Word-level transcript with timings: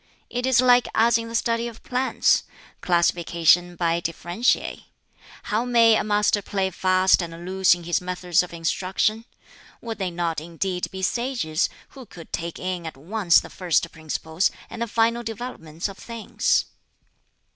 It 0.31 0.47
is 0.47 0.61
like 0.61 0.87
as 0.95 1.19
in 1.19 1.27
the 1.27 1.35
study 1.35 1.67
of 1.67 1.83
plants 1.83 2.41
classification 2.81 3.75
by 3.75 3.99
differentiae. 4.01 4.85
How 5.43 5.63
may 5.63 5.95
a 5.95 6.03
master 6.03 6.41
play 6.41 6.71
fast 6.71 7.21
and 7.21 7.45
loose 7.45 7.75
in 7.75 7.83
his 7.83 8.01
methods 8.01 8.41
of 8.41 8.51
instruction? 8.51 9.25
Would 9.79 9.99
they 9.99 10.09
not 10.09 10.41
indeed 10.41 10.89
be 10.89 11.03
sages, 11.03 11.69
who 11.89 12.07
could 12.07 12.33
take 12.33 12.57
in 12.57 12.87
at 12.87 12.97
once 12.97 13.39
the 13.39 13.51
first 13.51 13.91
principles 13.91 14.49
and 14.71 14.81
the 14.81 14.87
final 14.87 15.21
developments 15.21 15.87
of 15.87 15.99
things?" 15.99 16.65